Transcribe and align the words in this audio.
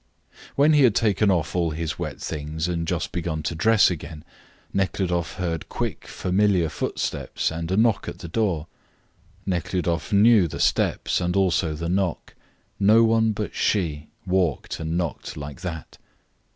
When 0.55 0.73
he 0.73 0.81
had 0.81 0.95
taken 0.95 1.29
off 1.29 1.55
all 1.55 1.69
his 1.69 1.99
wet 1.99 2.19
things 2.19 2.67
and 2.67 2.87
just 2.87 3.11
begun 3.11 3.43
to 3.43 3.53
dress 3.53 3.91
again, 3.91 4.23
Nekhludoff 4.73 5.35
heard 5.35 5.69
quick, 5.69 6.07
familiar 6.07 6.69
footsteps 6.69 7.51
and 7.51 7.69
a 7.71 7.77
knock 7.77 8.07
at 8.09 8.17
the 8.17 8.27
door. 8.27 8.65
Nekhludoff 9.45 10.11
knew 10.11 10.47
the 10.47 10.59
steps 10.59 11.21
and 11.21 11.35
also 11.35 11.75
the 11.75 11.87
knock. 11.87 12.33
No 12.79 13.03
one 13.03 13.31
but 13.31 13.53
she 13.53 14.07
walked 14.25 14.79
and 14.79 14.97
knocked 14.97 15.37
like 15.37 15.61
that. 15.61 15.99